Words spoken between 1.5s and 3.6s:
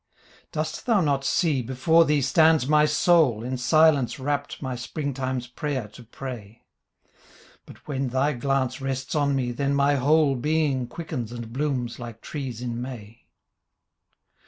before thee stands my soul In